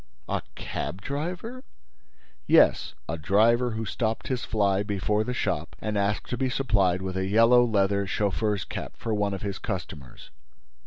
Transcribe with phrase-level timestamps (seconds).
[0.27, 1.63] "A cab driver!"
[2.47, 7.03] "Yes, a driver who stopped his fly before the shop and asked to be supplied
[7.03, 10.31] with a yellow leather chauffeur's cap for one of his customers.